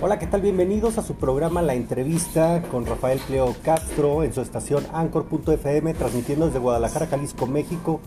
[0.00, 0.42] Hola, ¿qué tal?
[0.42, 6.46] Bienvenidos a su programa La Entrevista con Rafael Cleo Castro en su estación Anchor.fm, transmitiendo
[6.46, 7.98] desde Guadalajara, Jalisco, México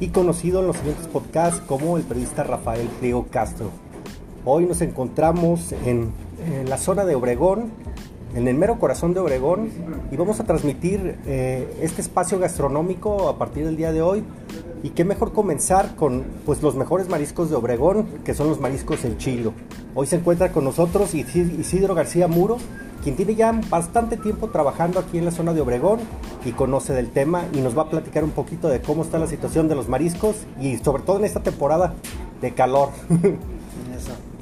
[0.00, 3.68] y conocido en los siguientes podcasts como el periodista Rafael Cleo Castro.
[4.46, 6.12] Hoy nos encontramos en,
[6.66, 7.72] la zona de Obregón,
[8.34, 9.68] en el mero corazón de Obregón
[10.10, 14.24] y vamos a transmitir eh, este espacio gastronómico a partir del día de hoy.
[14.84, 19.02] Y qué mejor comenzar con pues, los mejores mariscos de Obregón, que son los mariscos
[19.06, 19.54] El Chilo.
[19.94, 22.58] Hoy se encuentra con nosotros Isidro García Muro,
[23.02, 26.00] quien tiene ya bastante tiempo trabajando aquí en la zona de Obregón
[26.44, 29.26] y conoce del tema y nos va a platicar un poquito de cómo está la
[29.26, 31.94] situación de los mariscos y sobre todo en esta temporada
[32.42, 32.90] de calor.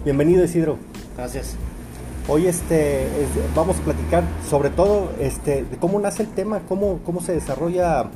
[0.05, 0.77] Bienvenido Isidro.
[1.17, 1.55] Gracias.
[2.27, 3.07] Hoy este,
[3.55, 8.11] vamos a platicar sobre todo este, de cómo nace el tema, cómo, cómo se desarrolla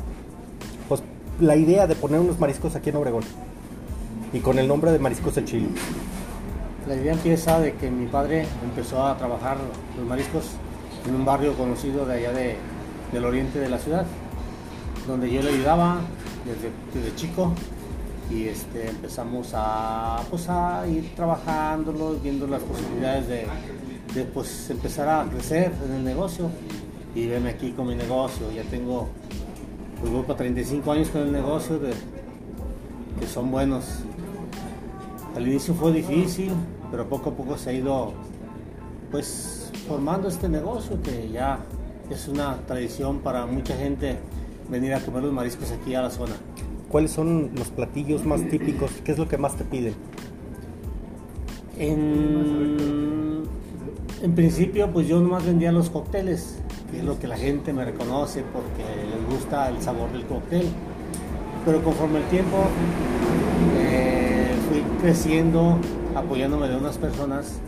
[1.41, 3.25] la idea de poner unos mariscos aquí en Obregón
[4.33, 5.69] y con el nombre de Mariscos El Chile.
[6.89, 9.57] La idea empieza de que mi padre empezó a trabajar
[9.97, 10.45] los mariscos
[11.07, 12.57] en un barrio conocido de allá de,
[13.13, 14.07] del oriente de la ciudad,
[15.07, 16.01] donde yo le ayudaba
[16.95, 17.53] desde, chico
[18.31, 23.47] y este, empezamos a, pues, a ir trabajándolo, viendo las posibilidades de,
[24.15, 26.51] de pues, empezar a crecer en el negocio
[27.15, 28.51] y verme aquí con mi negocio.
[28.55, 29.09] Ya tengo,
[30.01, 31.93] pues voy para 35 años con el negocio de,
[33.21, 34.01] que son buenos.
[35.35, 36.53] Al inicio fue difícil,
[36.91, 38.13] pero poco a poco se ha ido
[39.11, 41.61] pues formando este negocio que ya
[42.11, 44.19] es una tradición para mucha gente
[44.71, 46.35] venir a comer los mariscos aquí a la zona.
[46.89, 48.91] ¿Cuáles son los platillos más típicos?
[49.05, 49.95] ¿Qué es lo que más te piden?
[51.79, 53.43] En,
[54.23, 56.59] en principio, pues yo nomás vendía los cócteles,
[56.99, 60.67] es lo que la gente me reconoce porque les gusta el sabor del cóctel.
[61.65, 62.65] Pero conforme el tiempo
[63.79, 65.79] eh, fui creciendo,
[66.15, 67.59] apoyándome de unas personas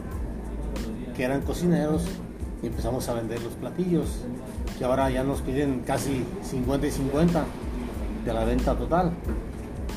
[1.17, 2.07] que eran cocineros
[2.63, 4.25] y empezamos a vender los platillos,
[4.79, 7.45] que ahora ya nos piden casi 50 y 50
[8.25, 9.13] de la venta total.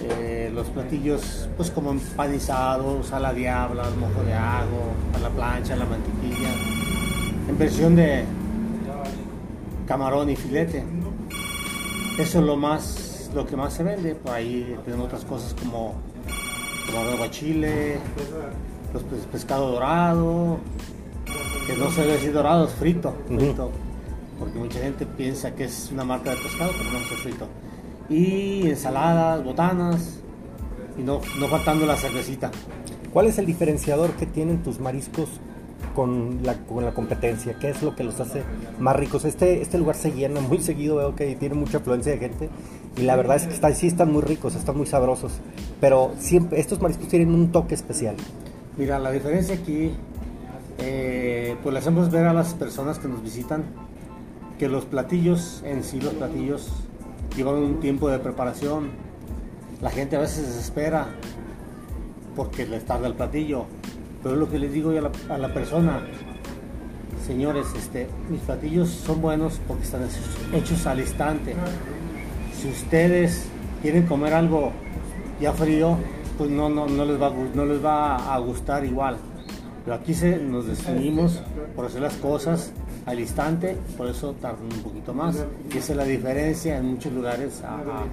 [0.03, 5.75] Eh, los platillos, pues como empanizados, a la diabla, mojo de agua, a la plancha,
[5.75, 6.49] la mantequilla,
[7.47, 8.25] en versión de
[9.85, 10.83] camarón y filete.
[12.17, 14.15] Eso es lo más, lo que más se vende.
[14.15, 15.95] Por ahí tenemos otras cosas como
[16.87, 17.97] camarón guachile,
[18.93, 20.59] los pescado dorado,
[21.67, 23.71] que no se debe decir dorado, es frito, frito,
[24.39, 27.47] porque mucha gente piensa que es una marca de pescado, pero no es frito
[28.11, 30.19] y ensaladas, botanas
[30.97, 32.51] y no, no faltando la cervecita.
[33.13, 35.29] ¿Cuál es el diferenciador que tienen tus mariscos
[35.93, 37.57] con la, con la competencia?
[37.59, 38.43] ¿Qué es lo que los hace
[38.79, 39.25] más ricos?
[39.25, 42.49] Este, este lugar se llena muy seguido, veo que tiene mucha afluencia de gente
[42.97, 45.33] y la verdad es que está, sí están muy ricos, están muy sabrosos,
[45.79, 48.15] pero siempre estos mariscos tienen un toque especial.
[48.77, 49.91] Mira, la diferencia aquí,
[50.79, 53.63] eh, pues le hacemos ver a las personas que nos visitan
[54.57, 56.69] que los platillos en sí, los platillos
[57.35, 58.91] llevan un tiempo de preparación.
[59.81, 61.07] La gente a veces desespera
[62.35, 63.65] porque les tarda el platillo.
[64.23, 66.01] Pero lo que les digo yo a la, persona,
[67.25, 70.01] señores, este, mis platillos son buenos porque están
[70.53, 71.55] hechos al instante.
[72.59, 73.47] Si ustedes
[73.81, 74.71] quieren comer algo
[75.39, 75.97] ya frío,
[76.37, 79.17] pues no, no, no, les, va, no les va a gustar igual.
[79.83, 81.41] Pero aquí se, nos definimos
[81.75, 82.71] por hacer las cosas
[83.05, 85.43] al instante, por eso tardan un poquito más.
[85.73, 87.63] Y esa es la diferencia en muchos lugares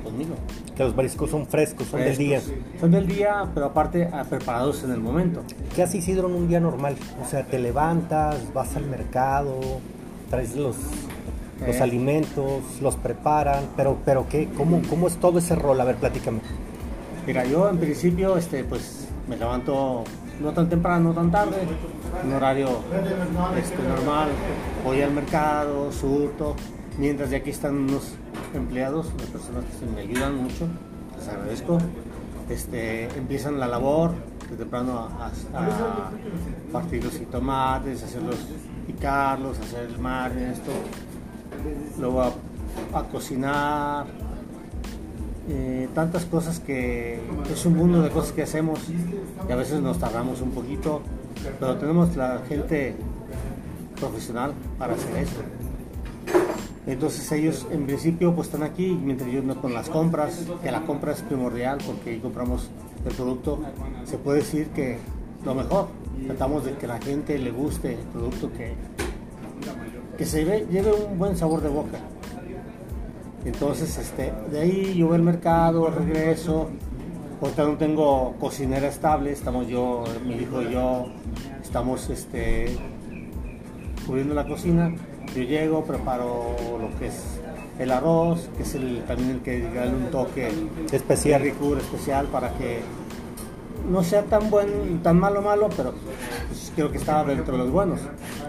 [0.03, 0.35] conmigo.
[0.75, 2.41] Que los mariscos son frescos, son del día.
[2.81, 5.43] Son del día, pero aparte ah, preparados en el momento.
[5.75, 6.97] ¿Qué hace Isidro en un día normal?
[7.23, 9.61] O sea, te levantas, vas al mercado,
[10.31, 10.77] traes los,
[11.67, 11.83] los eh.
[11.83, 14.49] alimentos, los preparan, pero, pero ¿qué?
[14.57, 15.79] ¿Cómo, ¿Cómo es todo ese rol?
[15.83, 16.41] A ver, platícame.
[17.27, 20.05] Mira, yo en principio, este, pues me levanto
[20.41, 21.57] no tan temprano, no tan tarde,
[22.25, 22.69] un horario
[23.57, 24.29] este, normal,
[24.85, 26.55] voy al mercado, surto,
[26.99, 28.15] mientras de aquí están unos
[28.55, 30.67] empleados, las personas que me ayudan mucho,
[31.17, 31.79] les agradezco,
[32.49, 34.13] este, empiezan la labor
[34.51, 35.31] de temprano a,
[36.73, 38.37] partir los tomates, hacerlos,
[38.87, 40.71] picarlos, hacer el mar, esto,
[41.99, 42.33] luego
[42.95, 44.07] a cocinar,
[45.51, 47.19] eh, tantas cosas que
[47.51, 48.81] es un mundo de cosas que hacemos
[49.49, 51.01] y a veces nos tardamos un poquito,
[51.59, 52.95] pero tenemos la gente
[53.99, 55.41] profesional para hacer eso.
[56.87, 60.87] Entonces ellos en principio pues están aquí mientras yo no con las compras, que la
[60.87, 62.69] compra es primordial porque ahí compramos
[63.07, 63.61] el producto,
[64.05, 64.99] se puede decir que
[65.45, 65.89] lo mejor,
[66.27, 68.75] tratamos de que la gente le guste el producto que,
[70.17, 71.99] que se lleve un buen sabor de boca.
[73.49, 76.69] Entonces, este, de ahí yo voy al mercado, regreso.
[77.41, 81.07] Ahorita no tengo cocinera estable, estamos yo, mi hijo y yo,
[81.63, 82.77] estamos este,
[83.97, 84.95] descubriendo la cocina.
[85.35, 87.41] Yo llego, preparo lo que es
[87.79, 90.51] el arroz, que es el, también el que da un toque
[90.93, 92.81] especial, ricura especial para que
[93.91, 95.95] no sea tan buen, tan malo malo, pero
[96.49, 98.01] pues, creo que está dentro de los buenos.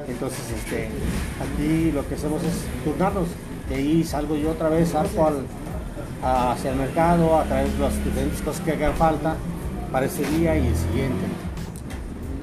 [0.10, 0.90] Entonces, este,
[1.40, 3.30] aquí lo que hacemos es turnarnos.
[3.69, 5.45] De ahí salgo yo otra vez, salgo al,
[6.24, 9.36] hacia el mercado a traer las diferentes cosas que hagan falta
[9.92, 11.25] para ese día y el siguiente.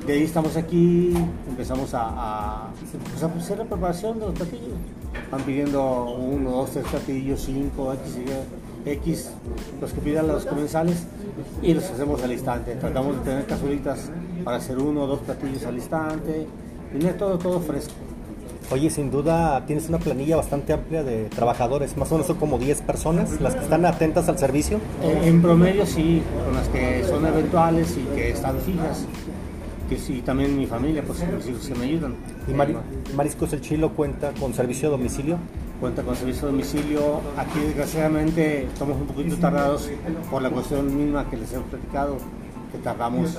[0.06, 1.12] De ahí estamos aquí,
[1.49, 2.69] empezamos a,
[3.12, 4.75] pues, hacer la preparación de los platillos.
[5.32, 8.19] Van pidiendo uno, dos, tres platillos, cinco, X,
[8.84, 9.31] X,
[9.81, 11.06] los que pidan los comensales
[11.61, 12.76] y los hacemos al instante.
[12.76, 14.11] Tratamos de tener cazuelitas
[14.44, 16.46] para hacer uno o dos platillos al instante.
[16.93, 17.94] Tener todo, todo fresco.
[18.71, 22.59] Oye, sin duda tienes una planilla bastante amplia de trabajadores, más o menos son como
[22.59, 24.79] 10 personas las que están atentas al servicio.
[25.03, 29.07] Eh, en promedio sí, con las que son eventuales y que están fijas.
[29.89, 32.17] Que sí, también mi familia, pues los hijos que me ayudan.
[32.49, 35.39] ¿Y Mariscos El Chilo cuenta con servicio a domicilio?
[35.81, 37.21] Cuenta con servicio a domicilio.
[37.37, 39.89] Aquí desgraciadamente estamos un poquito tardados
[40.29, 42.17] por la cuestión misma que les he platicado,
[42.73, 43.39] que tardamos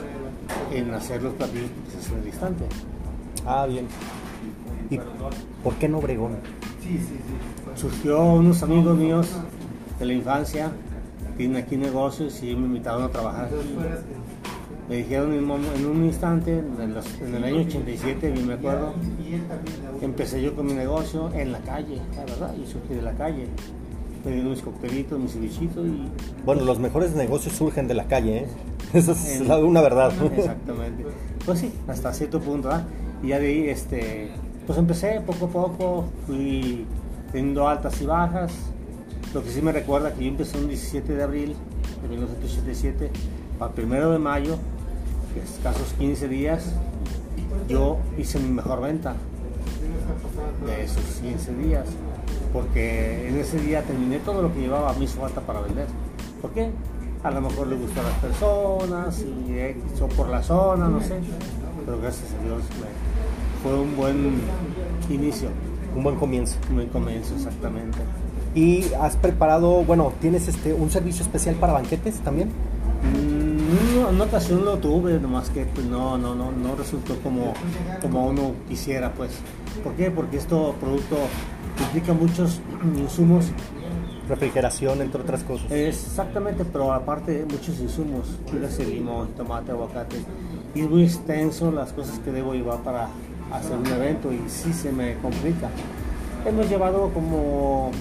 [0.71, 1.69] en hacer los platillos
[2.13, 2.63] en el instante.
[3.45, 3.87] Ah, bien.
[4.89, 4.99] ¿Y
[5.63, 6.37] por qué no Obregón?
[7.75, 9.27] Surgió unos amigos míos
[9.99, 10.71] de la infancia,
[11.35, 13.49] tienen aquí negocios y me invitaron a trabajar.
[14.89, 15.49] Me dijeron en,
[15.85, 18.93] un instante, en, el año 87, bien me acuerdo,
[20.01, 23.47] empecé yo con mi negocio en la calle, la verdad, y surgí de la calle.
[24.23, 26.07] Vendiendo mis coctelitos, mis cevichitos y...
[26.43, 28.47] Bueno, los mejores negocios surgen de la calle, ¿eh?
[28.93, 30.11] Esa es una verdad.
[30.37, 31.05] Exactamente.
[31.45, 32.83] Pues sí, hasta cierto punto, ¿ah?
[33.21, 34.31] Y ya de ahí, este,
[34.67, 36.85] pues empecé poco a poco, fui
[37.31, 38.51] teniendo altas y bajas.
[39.33, 41.55] Lo que sí me recuerda que yo empecé un 17 de abril
[42.01, 43.09] de 1987
[43.57, 44.57] para el primero de mayo,
[45.33, 46.73] que es escasos 15 días,
[47.69, 49.15] yo hice mi mejor venta
[50.65, 51.85] de esos 15 días,
[52.51, 55.87] porque en ese día terminé todo lo que llevaba a mi falta para vender.
[56.41, 56.71] ¿Por qué?
[57.23, 61.15] A lo mejor le gustó a las personas y o por la zona, no sé,
[61.85, 64.41] pero gracias a Dios me, fue un buen
[65.09, 65.49] inicio.
[65.95, 66.57] Un buen comienzo.
[66.69, 67.97] Un buen comienzo, exactamente.
[68.55, 72.49] ¿Y has preparado, bueno, tienes este un servicio especial para banquetes también?
[72.49, 77.53] Mm, en ocasión lo tuve, nomás que pues, no, no, no, no resultó como,
[78.01, 79.31] como uno quisiera, pues.
[79.83, 80.11] ¿Por qué?
[80.11, 81.17] Porque esto producto
[81.85, 82.61] implica muchos
[82.97, 83.45] insumos.
[84.29, 85.71] Refrigeración, entre otras cosas.
[85.71, 88.37] Exactamente, pero aparte muchos insumos,
[88.79, 90.17] el limón, tomate, aguacate.
[90.75, 93.07] Y es muy extenso las cosas que debo llevar para
[93.51, 95.69] hacer un evento y sí se me complica.
[96.45, 97.91] Hemos llevado como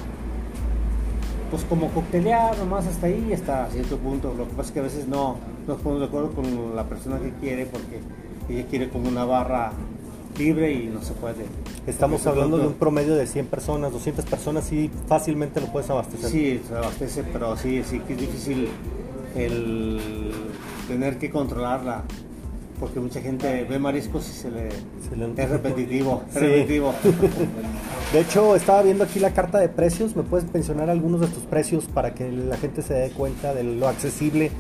[1.51, 4.35] pues como coctelear nomás hasta ahí hasta cierto punto.
[4.37, 7.19] Lo que pasa es que a veces no nos ponemos de acuerdo con la persona
[7.19, 8.01] que quiere porque
[8.49, 9.73] ella quiere como una barra
[10.39, 11.47] libre y no se puede.
[11.87, 16.31] Estamos hablando de un promedio de 100 personas, 200 personas y fácilmente lo puedes abastecer.
[16.31, 18.69] Sí, se abastece, pero sí, sí que es difícil
[19.37, 20.33] el
[20.89, 22.03] tener que controlarla
[22.79, 26.95] porque mucha gente ve mariscos y se le, es repetitivo, repetitivo.
[28.13, 30.15] De hecho, estaba viendo aquí la carta de precios.
[30.15, 33.65] ¿Me puedes mencionar algunos de tus precios para que la gente se dé cuenta de
[33.65, 34.51] lo accesible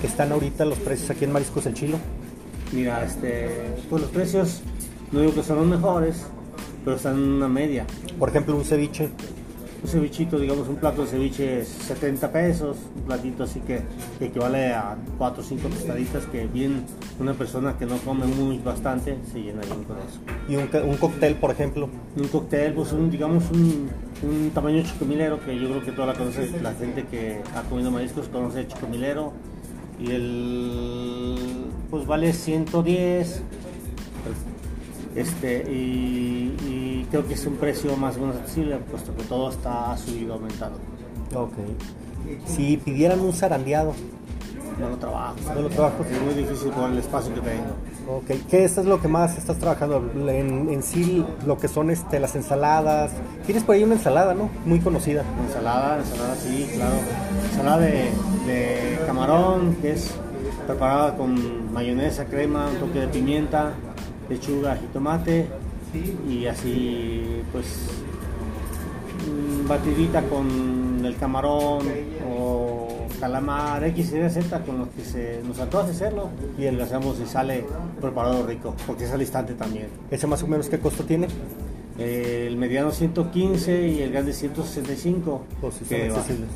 [0.00, 1.98] que están ahorita los precios aquí en Mariscos El Chilo?
[2.72, 3.50] Mira, este,
[3.88, 4.62] pues los precios
[5.12, 6.26] no digo que son los mejores,
[6.84, 7.86] pero están en una media.
[8.18, 9.08] Por ejemplo, un ceviche
[9.82, 13.82] un cevichito, digamos un plato de ceviche es 70 pesos, un platito así que,
[14.20, 16.84] equivale a 4 o 5 tostaditas que bien
[17.20, 20.20] una persona que no come muy bastante se llena bien con eso.
[20.48, 21.88] ¿Y un, un cóctel, por ejemplo?
[22.16, 23.88] Un cóctel, pues un, digamos un,
[24.22, 27.90] un tamaño chicomilero que yo creo que toda la conoce, la gente que ha comido
[27.90, 29.32] mariscos conoce el chicomilero
[30.00, 31.36] y el
[31.90, 33.42] pues vale 110
[35.18, 39.96] este, y, creo que es un precio más o menos accesible, puesto que todo está
[39.96, 40.76] subido, aumentado.
[41.34, 41.54] Ok.
[42.46, 43.94] Si pidieran un zarandeado.
[44.78, 45.36] No lo trabajo.
[45.54, 46.04] No lo trabajo.
[46.04, 48.16] Es muy difícil con el espacio que tengo.
[48.18, 48.46] Ok.
[48.48, 50.04] ¿Qué es lo que más estás trabajando?
[50.28, 53.10] En, en, sí, lo que son este, las ensaladas.
[53.46, 54.50] Tienes por ahí una ensalada, ¿no?
[54.66, 55.24] Muy conocida.
[55.46, 56.96] Ensalada, ensalada, sí, claro.
[57.50, 58.10] Ensalada de,
[58.46, 60.14] de camarón, que es
[60.66, 63.72] preparada con mayonesa, crema, un toque de pimienta,
[64.28, 65.46] lechuga, jitomate
[66.28, 67.88] y así pues
[69.66, 71.86] batidita con el camarón
[72.28, 72.88] o
[73.20, 77.26] calamar X, Y, Z con los que se nos antoja hacerlo y lo hacemos y
[77.26, 77.64] sale
[78.00, 79.88] preparado rico porque es al instante también.
[80.10, 81.28] ¿Ese más o menos qué costo tiene?
[81.98, 85.42] El mediano 115 y el grande 165.
[85.60, 86.48] Pues sí, que accesibles.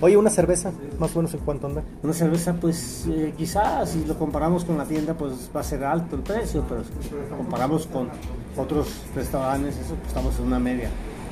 [0.00, 1.82] Oye, una cerveza, más o menos en cuánto anda.
[2.02, 5.84] Una cerveza, pues eh, quizás si lo comparamos con la tienda, pues va a ser
[5.84, 6.90] alto el precio, pero si
[7.36, 8.08] comparamos con
[8.56, 10.88] otros restaurantes, eso pues, estamos en una media.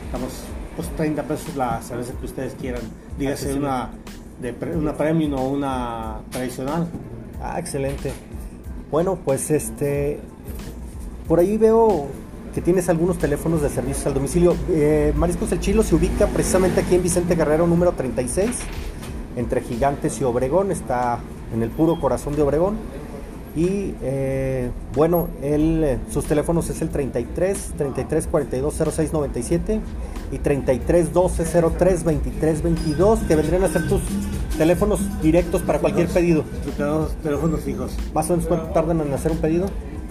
[0.07, 0.31] Estamos
[0.77, 2.83] pues 30 pesos la cerveza que ustedes quieran.
[3.19, 3.67] Dígase Accesible.
[3.67, 3.91] una,
[4.41, 6.87] de, pre- una premium o una tradicional.
[7.43, 8.13] Ah, excelente.
[8.91, 10.21] Bueno, pues este.
[11.27, 12.07] Por ahí veo
[12.55, 14.55] que tienes algunos teléfonos de servicios al domicilio.
[14.71, 18.51] Eh, Mariscos El Chilo se ubica precisamente aquí en Vicente Guerrero, número 36,
[19.37, 20.71] entre Gigantes y Obregón.
[20.71, 21.19] Está
[21.53, 22.77] en el puro corazón de Obregón.
[23.57, 29.81] Y eh, bueno, él, eh, sus teléfonos es el 33 33 42 06 97
[30.33, 31.45] y 33 12
[31.79, 34.01] 03 23 22, que vendrían a ser tus
[34.57, 36.45] teléfonos directos para cualquier pedido.
[36.77, 37.97] Tenemos teléfonos fijos.
[38.13, 39.67] Más o menos cuánto tardan en hacer un pedido.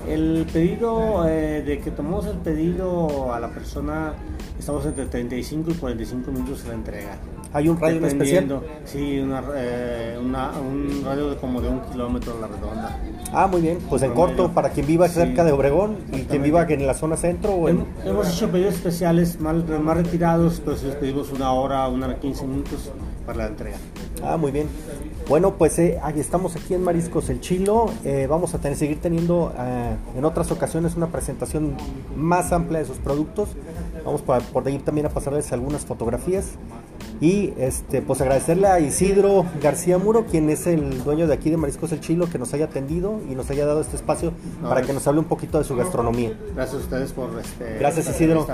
[0.07, 4.13] El pedido, eh, de que tomamos el pedido a la persona,
[4.59, 7.17] estamos entre 35 y 45 minutos en la entrega.
[7.55, 8.61] Hay un radio especial.
[8.83, 12.99] Sí, una, eh, una- un radio de como de un kilómetro a la redonda.
[13.31, 13.77] Ah, muy bien.
[13.89, 14.37] Pues en Promedio.
[14.37, 17.51] corto, para quien viva Sí, cerca de Obregón y quien viva en la zona centro
[17.51, 17.81] o en...
[17.81, 22.19] Hem- Hemos hecho pedidos especiales más, más retirados, pues les pedimos una hora, una hora
[22.19, 22.91] 15 minutos
[23.25, 23.77] para la entrega.
[24.23, 24.67] Ah, muy bien.
[25.29, 27.85] Bueno, pues eh, ahí estamos aquí en Mariscos El Chilo.
[28.03, 31.75] Eh, vamos a tener, seguir teniendo eh, en otras ocasiones una presentación
[32.17, 33.49] más amplia de sus productos.
[34.05, 36.51] Vamos para, por ahí también a pasarles algunas fotografías.
[37.21, 41.55] Y este, pues agradecerle a Isidro García Muro, quien es el dueño de aquí de
[41.57, 44.81] Mariscos El Chilo, que nos haya atendido y nos haya dado este espacio No, para
[44.81, 46.37] es- que nos hable un poquito de su gastronomía.
[46.55, 47.77] Gracias a ustedes por este.
[47.79, 48.45] Gracias, Isidro.